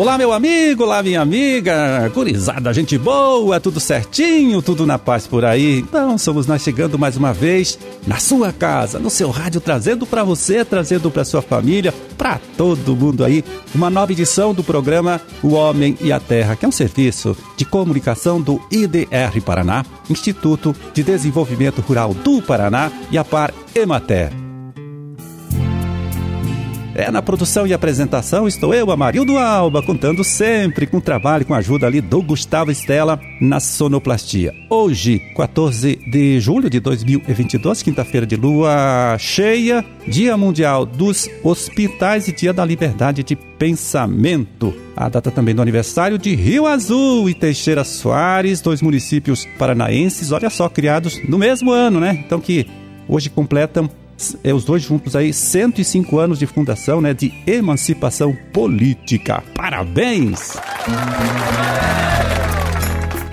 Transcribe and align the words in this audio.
Olá, 0.00 0.16
meu 0.16 0.32
amigo, 0.32 0.84
olá, 0.84 1.02
minha 1.02 1.20
amiga, 1.20 2.08
gurizada, 2.14 2.72
gente 2.72 2.96
boa, 2.96 3.60
tudo 3.60 3.78
certinho, 3.78 4.62
tudo 4.62 4.86
na 4.86 4.98
paz 4.98 5.26
por 5.26 5.44
aí. 5.44 5.80
Então, 5.80 6.16
somos 6.16 6.46
nós 6.46 6.62
chegando 6.62 6.98
mais 6.98 7.18
uma 7.18 7.34
vez 7.34 7.78
na 8.06 8.16
sua 8.16 8.50
casa, 8.50 8.98
no 8.98 9.10
seu 9.10 9.28
rádio, 9.28 9.60
trazendo 9.60 10.06
para 10.06 10.24
você, 10.24 10.64
trazendo 10.64 11.10
para 11.10 11.22
sua 11.22 11.42
família, 11.42 11.92
para 12.16 12.40
todo 12.56 12.96
mundo 12.96 13.22
aí, 13.22 13.44
uma 13.74 13.90
nova 13.90 14.10
edição 14.10 14.54
do 14.54 14.64
programa 14.64 15.20
O 15.42 15.52
Homem 15.52 15.98
e 16.00 16.10
a 16.10 16.18
Terra, 16.18 16.56
que 16.56 16.64
é 16.64 16.68
um 16.68 16.72
serviço 16.72 17.36
de 17.54 17.66
comunicação 17.66 18.40
do 18.40 18.58
IDR 18.72 19.38
Paraná, 19.44 19.84
Instituto 20.08 20.74
de 20.94 21.02
Desenvolvimento 21.02 21.82
Rural 21.82 22.14
do 22.14 22.40
Paraná 22.40 22.90
e 23.10 23.18
a 23.18 23.22
Par 23.22 23.52
Emater. 23.74 24.49
É, 27.00 27.10
na 27.10 27.22
produção 27.22 27.66
e 27.66 27.72
apresentação 27.72 28.46
estou 28.46 28.74
eu, 28.74 28.90
Amarildo 28.90 29.38
Alba, 29.38 29.82
contando 29.82 30.22
sempre 30.22 30.86
com 30.86 30.98
o 30.98 31.00
trabalho 31.00 31.46
com 31.46 31.54
a 31.54 31.56
ajuda 31.56 31.86
ali 31.86 31.98
do 31.98 32.20
Gustavo 32.20 32.70
Estela 32.70 33.18
na 33.40 33.58
sonoplastia. 33.58 34.54
Hoje, 34.68 35.18
14 35.34 35.96
de 35.96 36.38
julho 36.40 36.68
de 36.68 36.78
2022, 36.78 37.82
quinta-feira 37.82 38.26
de 38.26 38.36
lua 38.36 39.16
cheia, 39.18 39.82
Dia 40.06 40.36
Mundial 40.36 40.84
dos 40.84 41.26
Hospitais 41.42 42.28
e 42.28 42.32
Dia 42.32 42.52
da 42.52 42.66
Liberdade 42.66 43.22
de 43.22 43.34
Pensamento. 43.34 44.74
A 44.94 45.08
data 45.08 45.30
também 45.30 45.54
do 45.54 45.62
aniversário 45.62 46.18
de 46.18 46.34
Rio 46.34 46.66
Azul 46.66 47.30
e 47.30 47.34
Teixeira 47.34 47.82
Soares, 47.82 48.60
dois 48.60 48.82
municípios 48.82 49.46
paranaenses, 49.58 50.32
olha 50.32 50.50
só, 50.50 50.68
criados 50.68 51.18
no 51.26 51.38
mesmo 51.38 51.70
ano, 51.70 51.98
né? 51.98 52.22
Então 52.26 52.38
que 52.38 52.66
hoje 53.08 53.30
completam 53.30 53.88
é, 54.42 54.52
os 54.52 54.64
dois 54.64 54.82
juntos 54.82 55.16
aí, 55.16 55.32
105 55.32 56.18
anos 56.18 56.38
de 56.38 56.46
fundação, 56.46 57.00
né, 57.00 57.14
de 57.14 57.32
emancipação 57.46 58.36
política. 58.52 59.42
Parabéns! 59.54 60.56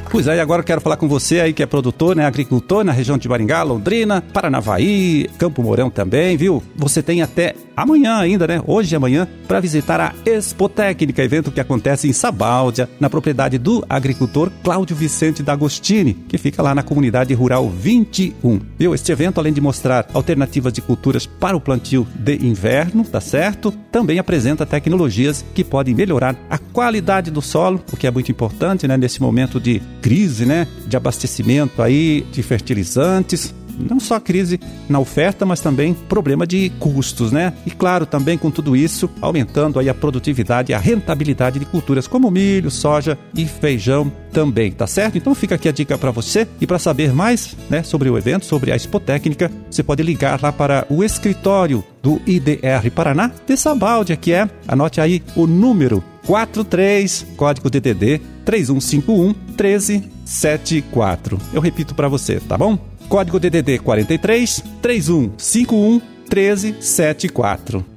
Pois 0.09 0.27
aí, 0.27 0.39
agora 0.39 0.61
eu 0.61 0.65
quero 0.65 0.81
falar 0.81 0.97
com 0.97 1.07
você 1.07 1.39
aí 1.41 1.53
que 1.53 1.61
é 1.61 1.65
produtor, 1.65 2.15
né, 2.15 2.25
agricultor 2.25 2.83
na 2.83 2.91
região 2.91 3.17
de 3.17 3.27
Maringá, 3.27 3.61
Londrina, 3.63 4.21
Paranavaí, 4.21 5.29
Campo 5.37 5.61
Mourão 5.61 5.89
também, 5.89 6.37
viu? 6.37 6.63
Você 6.75 7.03
tem 7.03 7.21
até 7.21 7.55
amanhã 7.75 8.15
ainda, 8.15 8.47
né? 8.47 8.61
Hoje 8.65 8.95
e 8.95 8.95
amanhã, 8.95 9.27
para 9.47 9.59
visitar 9.59 10.01
a 10.01 10.13
Expo 10.25 10.67
Técnica, 10.67 11.23
evento 11.23 11.51
que 11.51 11.59
acontece 11.59 12.07
em 12.07 12.13
Sabáudia, 12.13 12.89
na 12.99 13.07
propriedade 13.07 13.59
do 13.59 13.85
agricultor 13.87 14.51
Cláudio 14.63 14.95
Vicente 14.95 15.43
D'Agostini, 15.43 16.15
que 16.15 16.39
fica 16.39 16.63
lá 16.63 16.73
na 16.73 16.81
comunidade 16.81 17.33
rural 17.35 17.69
21. 17.69 18.59
Viu? 18.79 18.95
Este 18.95 19.11
evento, 19.11 19.39
além 19.39 19.53
de 19.53 19.61
mostrar 19.61 20.07
alternativas 20.13 20.73
de 20.73 20.81
culturas 20.81 21.27
para 21.27 21.55
o 21.55 21.61
plantio 21.61 22.07
de 22.15 22.35
inverno, 22.43 23.03
tá 23.03 23.21
certo? 23.21 23.71
Também 23.91 24.17
apresenta 24.17 24.65
tecnologias 24.65 25.45
que 25.53 25.63
podem 25.63 25.93
melhorar 25.93 26.35
a 26.49 26.57
qualidade 26.57 27.29
do 27.29 27.41
solo, 27.41 27.79
o 27.93 27.97
que 27.97 28.07
é 28.07 28.11
muito 28.11 28.31
importante, 28.31 28.87
né? 28.87 28.97
Nesse 28.97 29.21
momento 29.21 29.59
de 29.59 29.81
crise, 30.01 30.45
né? 30.45 30.67
De 30.87 30.95
abastecimento 30.95 31.81
aí 31.81 32.25
de 32.31 32.41
fertilizantes, 32.43 33.53
não 33.77 33.99
só 33.99 34.19
crise 34.19 34.59
na 34.89 34.99
oferta, 34.99 35.45
mas 35.45 35.59
também 35.59 35.93
problema 35.93 36.47
de 36.47 36.69
custos, 36.79 37.31
né? 37.31 37.53
E 37.65 37.71
claro, 37.71 38.05
também 38.05 38.37
com 38.37 38.49
tudo 38.49 38.75
isso, 38.75 39.09
aumentando 39.21 39.79
aí 39.79 39.89
a 39.89 39.93
produtividade 39.93 40.71
e 40.71 40.75
a 40.75 40.79
rentabilidade 40.79 41.59
de 41.59 41.65
culturas 41.65 42.07
como 42.07 42.31
milho, 42.31 42.71
soja 42.71 43.17
e 43.35 43.45
feijão 43.45 44.11
também, 44.31 44.71
tá 44.71 44.87
certo? 44.87 45.17
Então 45.17 45.35
fica 45.35 45.55
aqui 45.55 45.69
a 45.69 45.71
dica 45.71 45.97
para 45.97 46.11
você 46.11 46.47
e 46.59 46.67
para 46.67 46.79
saber 46.79 47.13
mais, 47.13 47.55
né, 47.69 47.83
sobre 47.83 48.09
o 48.09 48.17
evento, 48.17 48.45
sobre 48.45 48.71
a 48.71 48.75
Expotécnica, 48.75 49.51
você 49.69 49.83
pode 49.83 50.03
ligar 50.03 50.39
lá 50.41 50.51
para 50.51 50.85
o 50.89 51.03
escritório 51.03 51.83
do 52.01 52.21
IDR 52.25 52.89
Paraná 52.93 53.31
de 53.45 53.57
Sabaldia, 53.57 54.15
que 54.15 54.31
é, 54.31 54.49
anote 54.67 55.01
aí 55.01 55.23
o 55.35 55.47
número 55.47 56.03
43, 56.25 57.25
código 57.35 57.69
DDD 57.69 58.21
3151 58.47 59.35
1374. 59.57 61.37
Eu 61.53 61.59
repito 61.59 61.93
para 61.93 62.07
você, 62.07 62.39
tá 62.39 62.57
bom? 62.57 62.79
Código 63.09 63.41
DDD 63.41 63.79
43 63.79 64.63
3151 64.81 66.01
1374. 66.33 67.96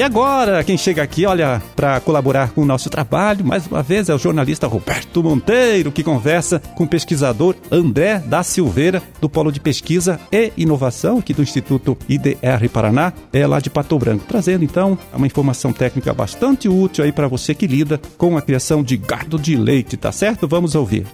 E 0.00 0.02
agora, 0.02 0.64
quem 0.64 0.78
chega 0.78 1.02
aqui, 1.02 1.26
olha, 1.26 1.62
para 1.76 2.00
colaborar 2.00 2.52
com 2.52 2.62
o 2.62 2.64
nosso 2.64 2.88
trabalho, 2.88 3.44
mais 3.44 3.66
uma 3.66 3.82
vez 3.82 4.08
é 4.08 4.14
o 4.14 4.18
jornalista 4.18 4.66
Roberto 4.66 5.22
Monteiro, 5.22 5.92
que 5.92 6.02
conversa 6.02 6.58
com 6.58 6.84
o 6.84 6.88
pesquisador 6.88 7.54
André 7.70 8.18
da 8.18 8.42
Silveira, 8.42 9.02
do 9.20 9.28
Polo 9.28 9.52
de 9.52 9.60
Pesquisa 9.60 10.18
e 10.32 10.54
Inovação, 10.56 11.18
aqui 11.18 11.34
do 11.34 11.42
Instituto 11.42 11.98
IDR 12.08 12.66
Paraná, 12.72 13.12
é 13.30 13.46
lá 13.46 13.60
de 13.60 13.68
Pato 13.68 13.98
Branco, 13.98 14.24
trazendo 14.26 14.64
então 14.64 14.96
uma 15.12 15.26
informação 15.26 15.70
técnica 15.70 16.14
bastante 16.14 16.66
útil 16.66 17.04
aí 17.04 17.12
para 17.12 17.28
você 17.28 17.54
que 17.54 17.66
lida 17.66 18.00
com 18.16 18.38
a 18.38 18.40
criação 18.40 18.82
de 18.82 18.96
gado 18.96 19.38
de 19.38 19.54
leite, 19.54 19.98
tá 19.98 20.10
certo? 20.10 20.48
Vamos 20.48 20.74
ouvir. 20.74 21.06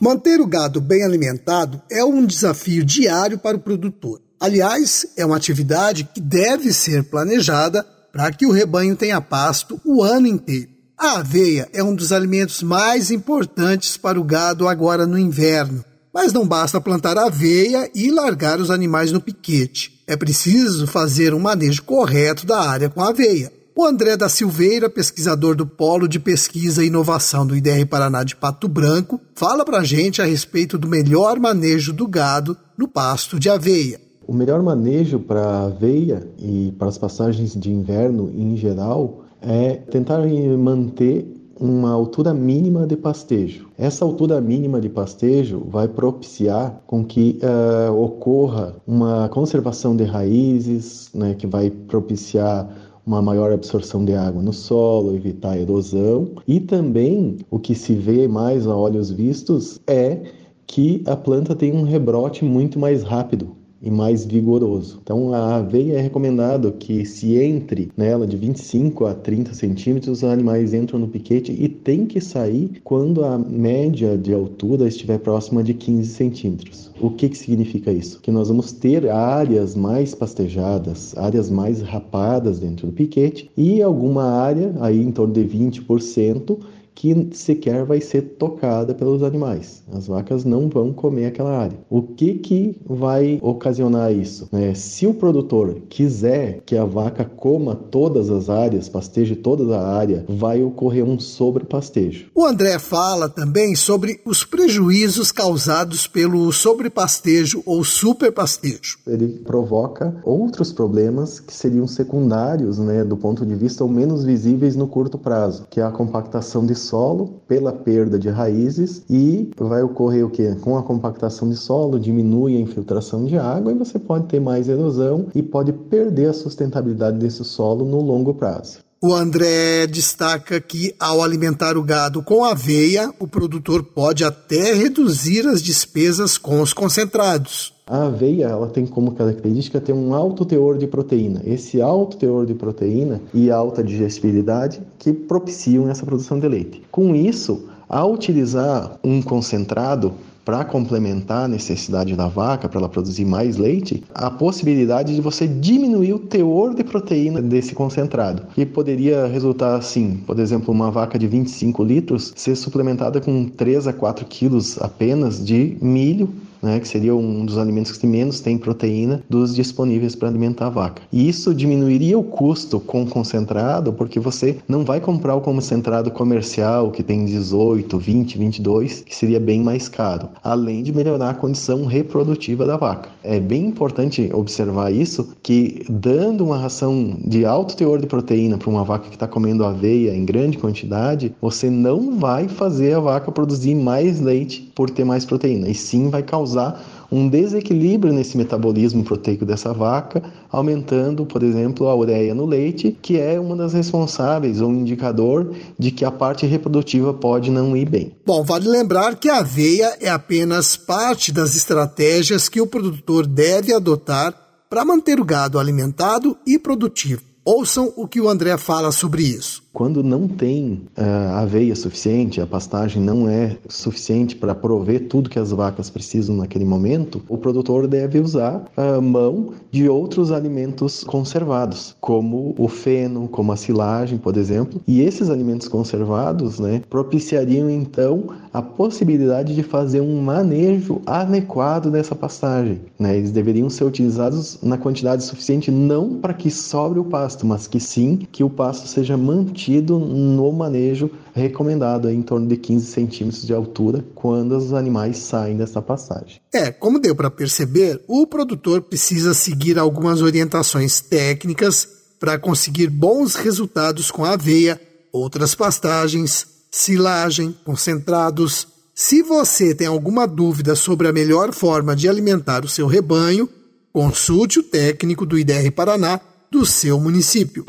Manter 0.00 0.40
o 0.40 0.48
gado 0.48 0.80
bem 0.80 1.04
alimentado 1.04 1.80
é 1.88 2.04
um 2.04 2.26
desafio 2.26 2.84
diário 2.84 3.38
para 3.38 3.56
o 3.56 3.60
produtor. 3.60 4.20
Aliás, 4.40 5.06
é 5.16 5.24
uma 5.24 5.36
atividade 5.36 6.02
que 6.12 6.20
deve 6.20 6.72
ser 6.72 7.04
planejada 7.04 7.86
para 8.12 8.30
que 8.30 8.46
o 8.46 8.52
rebanho 8.52 8.94
tenha 8.94 9.20
pasto 9.20 9.80
o 9.84 10.02
ano 10.02 10.26
inteiro. 10.26 10.68
A 10.98 11.18
aveia 11.18 11.68
é 11.72 11.82
um 11.82 11.94
dos 11.94 12.12
alimentos 12.12 12.62
mais 12.62 13.10
importantes 13.10 13.96
para 13.96 14.20
o 14.20 14.24
gado 14.24 14.68
agora 14.68 15.06
no 15.06 15.18
inverno, 15.18 15.84
mas 16.12 16.32
não 16.32 16.46
basta 16.46 16.80
plantar 16.80 17.18
aveia 17.18 17.90
e 17.94 18.10
largar 18.10 18.60
os 18.60 18.70
animais 18.70 19.10
no 19.10 19.20
piquete. 19.20 20.00
É 20.06 20.16
preciso 20.16 20.86
fazer 20.86 21.32
um 21.32 21.40
manejo 21.40 21.82
correto 21.82 22.46
da 22.46 22.60
área 22.60 22.90
com 22.90 23.02
aveia. 23.02 23.50
O 23.74 23.86
André 23.86 24.18
da 24.18 24.28
Silveira, 24.28 24.90
pesquisador 24.90 25.56
do 25.56 25.66
Polo 25.66 26.06
de 26.06 26.20
Pesquisa 26.20 26.84
e 26.84 26.88
Inovação 26.88 27.46
do 27.46 27.56
IDR 27.56 27.86
Paraná 27.88 28.22
de 28.22 28.36
Pato 28.36 28.68
Branco, 28.68 29.18
fala 29.34 29.64
para 29.64 29.78
a 29.78 29.84
gente 29.84 30.20
a 30.20 30.26
respeito 30.26 30.76
do 30.76 30.86
melhor 30.86 31.40
manejo 31.40 31.90
do 31.92 32.06
gado 32.06 32.54
no 32.76 32.86
pasto 32.86 33.40
de 33.40 33.48
aveia. 33.48 33.98
O 34.26 34.32
melhor 34.32 34.62
manejo 34.62 35.18
para 35.18 35.42
a 35.42 35.64
aveia 35.64 36.22
e 36.38 36.72
para 36.78 36.88
as 36.88 36.96
passagens 36.96 37.54
de 37.54 37.72
inverno 37.72 38.30
em 38.36 38.56
geral 38.56 39.22
é 39.40 39.74
tentar 39.74 40.20
manter 40.56 41.26
uma 41.58 41.90
altura 41.90 42.32
mínima 42.32 42.86
de 42.86 42.96
pastejo. 42.96 43.68
Essa 43.76 44.04
altura 44.04 44.40
mínima 44.40 44.80
de 44.80 44.88
pastejo 44.88 45.62
vai 45.68 45.88
propiciar 45.88 46.82
com 46.86 47.04
que 47.04 47.38
uh, 47.42 47.92
ocorra 47.92 48.74
uma 48.86 49.28
conservação 49.28 49.94
de 49.96 50.04
raízes, 50.04 51.10
né, 51.14 51.34
que 51.34 51.46
vai 51.46 51.70
propiciar 51.70 52.68
uma 53.04 53.20
maior 53.20 53.52
absorção 53.52 54.04
de 54.04 54.14
água 54.14 54.40
no 54.40 54.52
solo, 54.52 55.14
evitar 55.14 55.58
erosão 55.58 56.30
e 56.46 56.60
também 56.60 57.38
o 57.50 57.58
que 57.58 57.74
se 57.74 57.94
vê 57.94 58.28
mais 58.28 58.66
a 58.66 58.76
olhos 58.76 59.10
vistos 59.10 59.80
é 59.86 60.22
que 60.66 61.02
a 61.06 61.16
planta 61.16 61.54
tem 61.54 61.72
um 61.72 61.82
rebrote 61.82 62.44
muito 62.44 62.78
mais 62.78 63.02
rápido 63.02 63.61
e 63.82 63.90
mais 63.90 64.24
vigoroso. 64.24 65.00
Então 65.02 65.34
a 65.34 65.56
aveia 65.56 65.98
é 65.98 66.00
recomendado 66.00 66.72
que 66.72 67.04
se 67.04 67.36
entre 67.36 67.90
nela 67.96 68.26
de 68.26 68.36
25 68.36 69.06
a 69.06 69.14
30 69.14 69.52
centímetros, 69.52 70.18
os 70.18 70.24
animais 70.24 70.72
entram 70.72 71.00
no 71.00 71.08
piquete 71.08 71.52
e 71.52 71.68
tem 71.68 72.06
que 72.06 72.20
sair 72.20 72.80
quando 72.84 73.24
a 73.24 73.36
média 73.36 74.16
de 74.16 74.32
altura 74.32 74.86
estiver 74.86 75.18
próxima 75.18 75.62
de 75.62 75.74
15 75.74 76.08
centímetros. 76.08 76.90
O 77.00 77.10
que, 77.10 77.28
que 77.28 77.36
significa 77.36 77.90
isso? 77.90 78.20
Que 78.20 78.30
nós 78.30 78.48
vamos 78.48 78.70
ter 78.72 79.08
áreas 79.08 79.74
mais 79.74 80.14
pastejadas, 80.14 81.16
áreas 81.18 81.50
mais 81.50 81.82
rapadas 81.82 82.60
dentro 82.60 82.86
do 82.86 82.92
piquete 82.92 83.50
e 83.56 83.82
alguma 83.82 84.24
área, 84.24 84.72
aí 84.80 85.00
em 85.00 85.10
torno 85.10 85.34
de 85.34 85.42
20%, 85.44 86.58
que 86.94 87.30
sequer 87.32 87.84
vai 87.84 88.00
ser 88.00 88.22
tocada 88.38 88.94
pelos 88.94 89.22
animais. 89.22 89.82
As 89.92 90.06
vacas 90.06 90.44
não 90.44 90.68
vão 90.68 90.92
comer 90.92 91.26
aquela 91.26 91.56
área. 91.56 91.78
O 91.90 92.02
que 92.02 92.34
que 92.34 92.76
vai 92.86 93.38
ocasionar 93.42 94.12
isso? 94.12 94.48
É, 94.52 94.74
se 94.74 95.06
o 95.06 95.14
produtor 95.14 95.82
quiser 95.88 96.60
que 96.64 96.76
a 96.76 96.84
vaca 96.84 97.24
coma 97.24 97.74
todas 97.74 98.30
as 98.30 98.48
áreas, 98.48 98.88
pasteje 98.88 99.34
toda 99.36 99.76
a 99.76 99.96
área, 99.96 100.24
vai 100.28 100.62
ocorrer 100.62 101.04
um 101.04 101.18
sobrepastejo. 101.18 102.26
O 102.34 102.44
André 102.44 102.78
fala 102.78 103.28
também 103.28 103.74
sobre 103.74 104.20
os 104.24 104.44
prejuízos 104.44 105.32
causados 105.32 106.06
pelo 106.06 106.52
sobrepastejo 106.52 107.62
ou 107.66 107.82
superpastejo. 107.84 108.98
Ele 109.06 109.28
provoca 109.28 110.20
outros 110.24 110.72
problemas 110.72 111.40
que 111.40 111.52
seriam 111.52 111.86
secundários, 111.86 112.78
né, 112.78 113.04
do 113.04 113.16
ponto 113.16 113.44
de 113.44 113.54
vista 113.54 113.84
ou 113.84 113.90
menos 113.90 114.24
visíveis 114.24 114.76
no 114.76 114.86
curto 114.86 115.18
prazo, 115.18 115.66
que 115.70 115.80
é 115.80 115.84
a 115.84 115.90
compactação 115.90 116.64
de 116.64 116.74
solo 116.82 117.40
pela 117.48 117.72
perda 117.72 118.18
de 118.18 118.28
raízes 118.28 119.02
e 119.08 119.50
vai 119.58 119.82
ocorrer 119.82 120.24
o 120.24 120.30
que? 120.30 120.54
Com 120.56 120.76
a 120.76 120.82
compactação 120.82 121.48
de 121.48 121.56
solo, 121.56 121.98
diminui 121.98 122.56
a 122.56 122.60
infiltração 122.60 123.24
de 123.24 123.38
água 123.38 123.72
e 123.72 123.78
você 123.78 123.98
pode 123.98 124.26
ter 124.26 124.40
mais 124.40 124.68
erosão 124.68 125.26
e 125.34 125.42
pode 125.42 125.72
perder 125.72 126.30
a 126.30 126.32
sustentabilidade 126.32 127.18
desse 127.18 127.44
solo 127.44 127.84
no 127.84 128.00
longo 128.00 128.34
prazo. 128.34 128.78
O 129.04 129.12
André 129.12 129.88
destaca 129.88 130.60
que, 130.60 130.94
ao 130.96 131.24
alimentar 131.24 131.76
o 131.76 131.82
gado 131.82 132.22
com 132.22 132.44
aveia, 132.44 133.12
o 133.18 133.26
produtor 133.26 133.82
pode 133.82 134.22
até 134.22 134.74
reduzir 134.74 135.44
as 135.48 135.60
despesas 135.60 136.38
com 136.38 136.60
os 136.60 136.72
concentrados. 136.72 137.74
A 137.92 138.04
aveia 138.04 138.46
ela 138.46 138.68
tem 138.68 138.86
como 138.86 139.12
característica 139.12 139.78
ter 139.78 139.92
um 139.92 140.14
alto 140.14 140.46
teor 140.46 140.78
de 140.78 140.86
proteína. 140.86 141.42
Esse 141.44 141.82
alto 141.82 142.16
teor 142.16 142.46
de 142.46 142.54
proteína 142.54 143.20
e 143.34 143.50
alta 143.50 143.84
digestibilidade 143.84 144.80
que 144.98 145.12
propiciam 145.12 145.90
essa 145.90 146.06
produção 146.06 146.40
de 146.40 146.48
leite. 146.48 146.82
Com 146.90 147.14
isso, 147.14 147.66
ao 147.86 148.14
utilizar 148.14 148.98
um 149.04 149.20
concentrado 149.20 150.14
para 150.42 150.64
complementar 150.64 151.44
a 151.44 151.48
necessidade 151.48 152.16
da 152.16 152.28
vaca, 152.28 152.66
para 152.66 152.78
ela 152.78 152.88
produzir 152.88 153.26
mais 153.26 153.58
leite, 153.58 154.02
a 154.14 154.30
possibilidade 154.30 155.14
de 155.14 155.20
você 155.20 155.46
diminuir 155.46 156.14
o 156.14 156.18
teor 156.18 156.74
de 156.74 156.82
proteína 156.82 157.42
desse 157.42 157.74
concentrado, 157.74 158.44
que 158.54 158.64
poderia 158.64 159.26
resultar 159.26 159.76
assim, 159.76 160.16
por 160.26 160.38
exemplo, 160.38 160.72
uma 160.72 160.90
vaca 160.90 161.18
de 161.18 161.26
25 161.26 161.84
litros 161.84 162.32
ser 162.36 162.56
suplementada 162.56 163.20
com 163.20 163.44
3 163.44 163.86
a 163.86 163.92
4 163.92 164.24
quilos 164.24 164.80
apenas 164.80 165.44
de 165.44 165.76
milho 165.82 166.30
né, 166.62 166.78
que 166.78 166.86
seria 166.86 167.14
um 167.14 167.44
dos 167.44 167.58
alimentos 167.58 167.96
que 167.96 168.06
menos 168.06 168.40
tem 168.40 168.56
proteína 168.56 169.22
dos 169.28 169.54
disponíveis 169.54 170.14
para 170.14 170.28
alimentar 170.28 170.66
a 170.66 170.70
vaca. 170.70 171.02
E 171.12 171.28
isso 171.28 171.54
diminuiria 171.54 172.18
o 172.18 172.22
custo 172.22 172.78
com 172.78 173.04
concentrado, 173.06 173.92
porque 173.92 174.20
você 174.20 174.58
não 174.68 174.84
vai 174.84 175.00
comprar 175.00 175.34
o 175.34 175.40
concentrado 175.40 176.10
comercial 176.10 176.90
que 176.90 177.02
tem 177.02 177.24
18, 177.24 177.98
20, 177.98 178.38
22, 178.38 179.00
que 179.00 179.14
seria 179.14 179.40
bem 179.40 179.62
mais 179.62 179.88
caro, 179.88 180.28
além 180.42 180.82
de 180.82 180.92
melhorar 180.92 181.30
a 181.30 181.34
condição 181.34 181.84
reprodutiva 181.84 182.64
da 182.64 182.76
vaca. 182.76 183.08
É 183.24 183.40
bem 183.40 183.66
importante 183.66 184.30
observar 184.32 184.92
isso, 184.92 185.34
que 185.42 185.84
dando 185.88 186.44
uma 186.44 186.58
ração 186.58 187.16
de 187.24 187.44
alto 187.44 187.76
teor 187.76 187.98
de 187.98 188.06
proteína 188.06 188.56
para 188.56 188.70
uma 188.70 188.84
vaca 188.84 189.08
que 189.08 189.16
está 189.16 189.26
comendo 189.26 189.64
aveia 189.64 190.14
em 190.14 190.24
grande 190.24 190.58
quantidade, 190.58 191.34
você 191.40 191.68
não 191.68 192.18
vai 192.18 192.48
fazer 192.48 192.94
a 192.94 193.00
vaca 193.00 193.32
produzir 193.32 193.74
mais 193.74 194.20
leite 194.20 194.70
por 194.74 194.90
ter 194.90 195.04
mais 195.04 195.24
proteína, 195.24 195.68
e 195.68 195.74
sim 195.74 196.08
vai 196.08 196.22
causar 196.22 196.51
causar 196.52 196.84
um 197.10 197.28
desequilíbrio 197.28 198.12
nesse 198.12 198.36
metabolismo 198.38 199.04
proteico 199.04 199.44
dessa 199.44 199.72
vaca, 199.72 200.22
aumentando, 200.50 201.26
por 201.26 201.42
exemplo, 201.42 201.88
a 201.88 201.94
ureia 201.94 202.34
no 202.34 202.46
leite, 202.46 202.96
que 203.02 203.18
é 203.18 203.38
uma 203.38 203.54
das 203.54 203.74
responsáveis 203.74 204.60
ou 204.60 204.70
um 204.70 204.80
indicador 204.80 205.54
de 205.78 205.90
que 205.90 206.04
a 206.04 206.10
parte 206.10 206.46
reprodutiva 206.46 207.12
pode 207.12 207.50
não 207.50 207.76
ir 207.76 207.88
bem. 207.88 208.12
Bom, 208.24 208.42
vale 208.42 208.66
lembrar 208.66 209.16
que 209.16 209.28
a 209.28 209.38
aveia 209.38 209.96
é 210.00 210.08
apenas 210.08 210.74
parte 210.76 211.32
das 211.32 211.54
estratégias 211.54 212.48
que 212.48 212.60
o 212.60 212.66
produtor 212.66 213.26
deve 213.26 213.74
adotar 213.74 214.34
para 214.70 214.84
manter 214.84 215.20
o 215.20 215.24
gado 215.24 215.58
alimentado 215.58 216.36
e 216.46 216.58
produtivo. 216.58 217.22
Ouçam 217.44 217.92
o 217.96 218.08
que 218.08 218.20
o 218.20 218.28
André 218.28 218.56
fala 218.56 218.90
sobre 218.90 219.22
isso. 219.22 219.61
Quando 219.72 220.04
não 220.04 220.28
tem 220.28 220.82
uh, 220.98 221.34
aveia 221.36 221.74
suficiente, 221.74 222.42
a 222.42 222.46
pastagem 222.46 223.02
não 223.02 223.26
é 223.26 223.56
suficiente 223.70 224.36
para 224.36 224.54
prover 224.54 225.08
tudo 225.08 225.30
que 225.30 225.38
as 225.38 225.50
vacas 225.50 225.88
precisam 225.88 226.36
naquele 226.36 226.66
momento, 226.66 227.22
o 227.26 227.38
produtor 227.38 227.86
deve 227.86 228.20
usar 228.20 228.66
uh, 228.76 229.00
mão 229.00 229.54
de 229.70 229.88
outros 229.88 230.30
alimentos 230.30 231.02
conservados, 231.04 231.96
como 232.02 232.54
o 232.58 232.68
feno, 232.68 233.26
como 233.28 233.50
a 233.50 233.56
silagem, 233.56 234.18
por 234.18 234.36
exemplo. 234.36 234.78
E 234.86 235.00
esses 235.00 235.30
alimentos 235.30 235.68
conservados 235.68 236.58
né, 236.58 236.82
propiciariam 236.90 237.70
então 237.70 238.26
a 238.52 238.60
possibilidade 238.60 239.54
de 239.54 239.62
fazer 239.62 240.02
um 240.02 240.20
manejo 240.20 241.00
adequado 241.06 241.90
dessa 241.90 242.14
pastagem. 242.14 242.82
Né? 242.98 243.16
Eles 243.16 243.30
deveriam 243.30 243.70
ser 243.70 243.84
utilizados 243.84 244.58
na 244.62 244.76
quantidade 244.76 245.24
suficiente, 245.24 245.70
não 245.70 246.16
para 246.16 246.34
que 246.34 246.50
sobre 246.50 246.98
o 246.98 247.04
pasto, 247.04 247.46
mas 247.46 247.66
que 247.66 247.80
sim 247.80 248.18
que 248.30 248.44
o 248.44 248.50
pasto 248.50 248.86
seja 248.86 249.16
mantido 249.16 249.61
mantido 249.62 249.98
no 249.98 250.50
manejo 250.52 251.10
recomendado 251.34 252.10
em 252.10 252.20
torno 252.20 252.48
de 252.48 252.56
15 252.56 252.86
centímetros 252.86 253.46
de 253.46 253.54
altura 253.54 254.04
quando 254.14 254.56
os 254.56 254.72
animais 254.72 255.18
saem 255.18 255.56
dessa 255.56 255.80
passagem. 255.80 256.40
É, 256.52 256.70
como 256.70 256.98
deu 256.98 257.14
para 257.14 257.30
perceber, 257.30 258.02
o 258.08 258.26
produtor 258.26 258.82
precisa 258.82 259.32
seguir 259.32 259.78
algumas 259.78 260.20
orientações 260.20 261.00
técnicas 261.00 261.88
para 262.18 262.38
conseguir 262.38 262.88
bons 262.88 263.34
resultados 263.34 264.10
com 264.10 264.24
a 264.24 264.32
aveia, 264.32 264.80
outras 265.12 265.54
pastagens, 265.54 266.46
silagem, 266.70 267.54
concentrados. 267.64 268.66
Se 268.94 269.22
você 269.22 269.74
tem 269.74 269.86
alguma 269.86 270.26
dúvida 270.26 270.74
sobre 270.74 271.08
a 271.08 271.12
melhor 271.12 271.52
forma 271.52 271.96
de 271.96 272.08
alimentar 272.08 272.64
o 272.64 272.68
seu 272.68 272.86
rebanho, 272.86 273.48
consulte 273.92 274.58
o 274.58 274.62
técnico 274.62 275.24
do 275.24 275.38
IDR 275.38 275.70
Paraná 275.74 276.20
do 276.50 276.66
seu 276.66 277.00
município. 277.00 277.64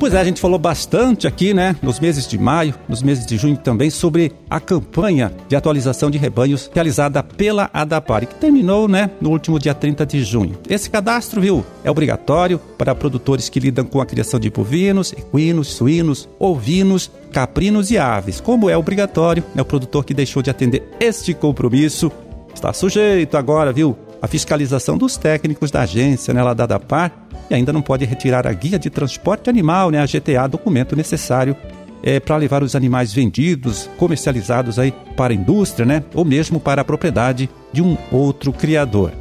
Pois 0.00 0.14
é, 0.14 0.18
a 0.18 0.24
gente 0.24 0.40
falou 0.40 0.58
bastante 0.58 1.26
aqui, 1.26 1.52
né, 1.52 1.76
nos 1.82 2.00
meses 2.00 2.26
de 2.26 2.38
maio, 2.38 2.74
nos 2.88 3.02
meses 3.02 3.26
de 3.26 3.36
junho 3.36 3.58
também, 3.58 3.90
sobre 3.90 4.32
a 4.48 4.58
campanha 4.58 5.30
de 5.46 5.54
atualização 5.54 6.10
de 6.10 6.16
rebanhos 6.16 6.70
realizada 6.72 7.22
pela 7.22 7.68
ADAPAR, 7.70 8.26
que 8.26 8.34
terminou, 8.34 8.88
né, 8.88 9.10
no 9.20 9.28
último 9.28 9.58
dia 9.58 9.74
30 9.74 10.06
de 10.06 10.24
junho. 10.24 10.56
Esse 10.70 10.88
cadastro, 10.88 11.38
viu, 11.38 11.66
é 11.84 11.90
obrigatório 11.90 12.58
para 12.78 12.94
produtores 12.94 13.50
que 13.50 13.60
lidam 13.60 13.84
com 13.84 14.00
a 14.00 14.06
criação 14.06 14.40
de 14.40 14.48
bovinos, 14.48 15.12
equinos, 15.12 15.68
suínos, 15.68 16.26
ovinos, 16.38 17.10
caprinos 17.30 17.90
e 17.90 17.98
aves. 17.98 18.40
Como 18.40 18.70
é 18.70 18.76
obrigatório, 18.78 19.44
né, 19.54 19.60
o 19.60 19.66
produtor 19.66 20.02
que 20.02 20.14
deixou 20.14 20.42
de 20.42 20.48
atender 20.48 20.82
este 20.98 21.34
compromisso 21.34 22.10
está 22.54 22.72
sujeito 22.72 23.36
agora, 23.36 23.70
viu, 23.70 23.94
à 24.22 24.26
fiscalização 24.26 24.96
dos 24.96 25.18
técnicos 25.18 25.70
da 25.70 25.82
agência, 25.82 26.32
né, 26.32 26.42
lá 26.42 26.54
da 26.54 26.64
ADAPAR, 26.64 27.12
e 27.50 27.54
ainda 27.54 27.72
não 27.72 27.82
pode 27.82 28.04
retirar 28.04 28.46
a 28.46 28.52
guia 28.52 28.78
de 28.78 28.88
transporte 28.88 29.50
animal, 29.50 29.90
né, 29.90 30.00
a 30.00 30.06
GTA, 30.06 30.46
documento 30.46 30.94
necessário 30.94 31.56
é, 32.02 32.20
para 32.20 32.36
levar 32.36 32.62
os 32.62 32.74
animais 32.74 33.12
vendidos, 33.12 33.90
comercializados 33.98 34.78
aí 34.78 34.92
para 35.16 35.32
a 35.32 35.36
indústria, 35.36 35.84
né, 35.84 36.02
ou 36.14 36.24
mesmo 36.24 36.60
para 36.60 36.82
a 36.82 36.84
propriedade 36.84 37.50
de 37.72 37.82
um 37.82 37.96
outro 38.10 38.52
criador. 38.52 39.12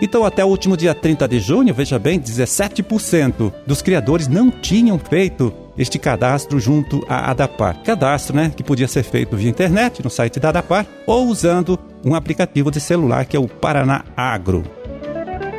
Então, 0.00 0.24
até 0.24 0.44
o 0.44 0.48
último 0.48 0.76
dia 0.76 0.94
30 0.94 1.26
de 1.26 1.40
junho, 1.40 1.74
veja 1.74 1.98
bem, 1.98 2.20
17% 2.20 3.52
dos 3.66 3.82
criadores 3.82 4.28
não 4.28 4.48
tinham 4.48 4.98
feito 4.98 5.52
este 5.76 5.98
cadastro 5.98 6.58
junto 6.58 7.04
à 7.08 7.30
ADAPAR. 7.30 7.82
Cadastro, 7.82 8.36
né, 8.36 8.52
que 8.54 8.62
podia 8.62 8.88
ser 8.88 9.02
feito 9.02 9.36
via 9.36 9.50
internet 9.50 10.02
no 10.02 10.10
site 10.10 10.38
da 10.38 10.50
ADAPAR 10.50 10.86
ou 11.06 11.26
usando 11.26 11.78
um 12.04 12.14
aplicativo 12.14 12.70
de 12.70 12.80
celular 12.80 13.24
que 13.26 13.36
é 13.36 13.40
o 13.40 13.48
Paraná 13.48 14.04
Agro. 14.16 14.77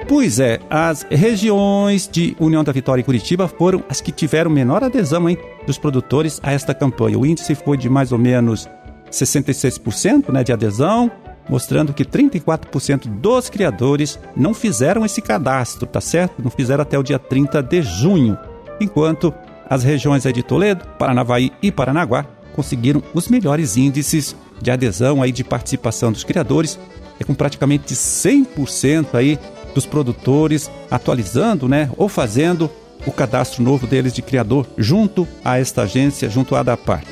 Pois 0.09 0.39
é, 0.39 0.59
as 0.71 1.05
regiões 1.07 2.09
de 2.11 2.35
União 2.39 2.63
da 2.63 2.71
Vitória 2.71 2.99
e 2.99 3.03
Curitiba 3.03 3.47
foram 3.47 3.83
as 3.87 4.01
que 4.01 4.11
tiveram 4.11 4.49
menor 4.49 4.83
adesão 4.83 5.29
hein, 5.29 5.37
dos 5.67 5.77
produtores 5.77 6.39
a 6.41 6.51
esta 6.51 6.73
campanha. 6.73 7.19
O 7.19 7.27
índice 7.27 7.53
foi 7.53 7.77
de 7.77 7.87
mais 7.87 8.11
ou 8.11 8.17
menos 8.17 8.67
66% 9.11 10.33
né, 10.33 10.43
de 10.43 10.51
adesão, 10.51 11.11
mostrando 11.47 11.93
que 11.93 12.03
34% 12.03 13.07
dos 13.07 13.51
criadores 13.51 14.17
não 14.35 14.51
fizeram 14.51 15.05
esse 15.05 15.21
cadastro, 15.21 15.85
tá 15.85 16.01
certo? 16.01 16.41
Não 16.41 16.49
fizeram 16.49 16.81
até 16.81 16.97
o 16.97 17.03
dia 17.03 17.19
30 17.19 17.61
de 17.61 17.83
junho, 17.83 18.35
enquanto 18.81 19.31
as 19.69 19.83
regiões 19.83 20.23
de 20.23 20.41
Toledo, 20.41 20.87
Paranavaí 20.97 21.51
e 21.61 21.71
Paranaguá 21.71 22.25
conseguiram 22.55 23.03
os 23.13 23.27
melhores 23.27 23.77
índices 23.77 24.35
de 24.59 24.71
adesão 24.71 25.21
aí 25.21 25.31
de 25.31 25.43
participação 25.43 26.11
dos 26.11 26.23
criadores, 26.23 26.79
é 27.19 27.23
com 27.23 27.35
praticamente 27.35 27.93
100% 27.93 29.13
aí 29.13 29.37
dos 29.73 29.85
produtores 29.85 30.69
atualizando, 30.89 31.67
né, 31.67 31.89
ou 31.97 32.09
fazendo 32.09 32.69
o 33.05 33.11
cadastro 33.11 33.63
novo 33.63 33.87
deles 33.87 34.13
de 34.13 34.21
criador 34.21 34.67
junto 34.77 35.27
a 35.43 35.59
esta 35.59 35.83
agência, 35.83 36.29
junto 36.29 36.55
à 36.55 36.59
ADAPAR. 36.59 37.03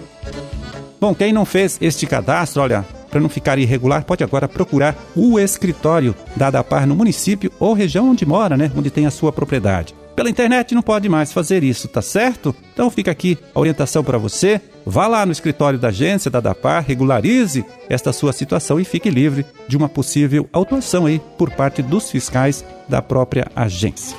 Bom, 0.99 1.13
quem 1.13 1.31
não 1.31 1.45
fez 1.45 1.77
este 1.79 2.05
cadastro, 2.05 2.61
olha, 2.61 2.85
para 3.09 3.19
não 3.19 3.29
ficar 3.29 3.57
irregular, 3.57 4.03
pode 4.03 4.23
agora 4.23 4.47
procurar 4.47 4.95
o 5.15 5.39
escritório 5.39 6.15
da 6.35 6.47
ADAPAR 6.47 6.85
no 6.85 6.95
município 6.95 7.51
ou 7.59 7.73
região 7.73 8.09
onde 8.09 8.25
mora, 8.25 8.57
né, 8.57 8.71
onde 8.75 8.89
tem 8.89 9.05
a 9.05 9.11
sua 9.11 9.31
propriedade. 9.31 9.95
Pela 10.17 10.31
internet 10.31 10.73
não 10.73 10.81
pode 10.81 11.07
mais 11.07 11.31
fazer 11.31 11.63
isso, 11.63 11.87
tá 11.87 12.01
certo? 12.01 12.55
Então 12.73 12.89
fica 12.89 13.11
aqui 13.11 13.37
a 13.53 13.59
orientação 13.59 14.03
para 14.03 14.17
você. 14.17 14.59
Vá 14.83 15.05
lá 15.05 15.23
no 15.23 15.31
escritório 15.31 15.77
da 15.77 15.89
agência 15.89 16.31
da 16.31 16.39
DAPAR, 16.39 16.83
regularize 16.83 17.63
esta 17.87 18.11
sua 18.11 18.33
situação 18.33 18.79
e 18.79 18.83
fique 18.83 19.11
livre 19.11 19.45
de 19.67 19.77
uma 19.77 19.87
possível 19.87 20.49
autuação 20.51 21.05
aí 21.05 21.21
por 21.37 21.51
parte 21.51 21.83
dos 21.83 22.09
fiscais 22.09 22.65
da 22.89 22.99
própria 22.99 23.45
agência. 23.55 24.17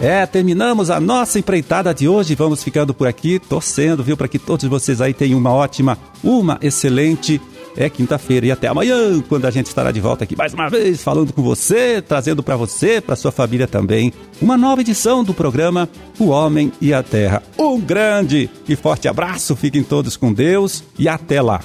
É, 0.00 0.26
terminamos 0.26 0.90
a 0.90 0.98
nossa 0.98 1.38
empreitada 1.38 1.94
de 1.94 2.08
hoje. 2.08 2.34
Vamos 2.34 2.64
ficando 2.64 2.92
por 2.92 3.06
aqui, 3.06 3.38
torcendo, 3.38 4.02
viu, 4.02 4.16
para 4.16 4.26
que 4.26 4.40
todos 4.40 4.64
vocês 4.64 5.00
aí 5.00 5.14
tenham 5.14 5.38
uma 5.38 5.52
ótima, 5.52 5.96
uma 6.24 6.58
excelente 6.60 7.40
é 7.76 7.90
quinta-feira 7.90 8.46
e 8.46 8.50
até 8.50 8.68
amanhã, 8.68 9.20
quando 9.28 9.44
a 9.46 9.50
gente 9.50 9.66
estará 9.66 9.92
de 9.92 10.00
volta 10.00 10.24
aqui 10.24 10.36
mais 10.36 10.54
uma 10.54 10.68
vez 10.68 11.02
falando 11.02 11.32
com 11.32 11.42
você, 11.42 12.00
trazendo 12.00 12.42
para 12.42 12.56
você, 12.56 13.00
para 13.00 13.16
sua 13.16 13.30
família 13.30 13.66
também, 13.66 14.12
uma 14.40 14.56
nova 14.56 14.80
edição 14.80 15.22
do 15.22 15.34
programa 15.34 15.88
O 16.18 16.28
Homem 16.28 16.72
e 16.80 16.92
a 16.92 17.02
Terra. 17.02 17.42
Um 17.58 17.80
grande 17.80 18.48
e 18.68 18.76
forte 18.76 19.08
abraço, 19.08 19.54
fiquem 19.54 19.82
todos 19.82 20.16
com 20.16 20.32
Deus 20.32 20.82
e 20.98 21.08
até 21.08 21.40
lá. 21.42 21.60